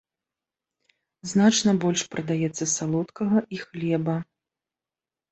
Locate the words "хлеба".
3.65-4.15